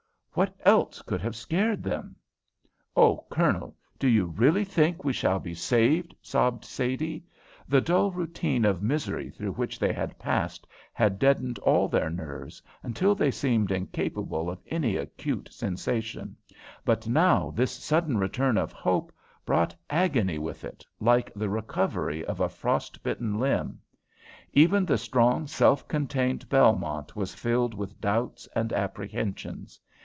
"What 0.33 0.55
else 0.63 1.01
could 1.01 1.19
have 1.19 1.35
scared 1.35 1.83
them?" 1.83 2.15
"O 2.95 3.25
Colonel, 3.29 3.75
do 3.99 4.07
you 4.07 4.27
really 4.27 4.63
think 4.63 5.03
we 5.03 5.11
shall 5.11 5.39
be 5.39 5.53
saved?" 5.53 6.15
sobbed 6.21 6.63
Sadie. 6.63 7.25
The 7.67 7.81
dull 7.81 8.11
routine 8.11 8.63
of 8.63 8.81
misery 8.81 9.29
through 9.29 9.51
which 9.51 9.77
they 9.77 9.91
had 9.91 10.17
passed 10.17 10.65
had 10.93 11.19
deadened 11.19 11.59
all 11.59 11.89
their 11.89 12.09
nerves 12.09 12.61
until 12.81 13.13
they 13.13 13.29
seemed 13.29 13.71
incapable 13.73 14.49
of 14.49 14.61
any 14.67 14.95
acute 14.95 15.49
sensation, 15.51 16.37
but 16.85 17.09
now 17.09 17.51
this 17.53 17.73
sudden 17.73 18.17
return 18.17 18.57
of 18.57 18.71
hope 18.71 19.11
brought 19.45 19.75
agony 19.89 20.37
with 20.37 20.63
it 20.63 20.85
like 21.01 21.29
the 21.33 21.49
recovery 21.49 22.23
of 22.23 22.39
a 22.39 22.47
frostbitten 22.47 23.37
limb. 23.37 23.81
Even 24.53 24.85
the 24.85 24.97
strong, 24.97 25.45
self 25.45 25.85
contained 25.89 26.47
Belmont 26.47 27.17
was 27.17 27.35
filled 27.35 27.73
with 27.73 27.99
doubts 27.99 28.47
and 28.55 28.71
apprehensions. 28.71 29.77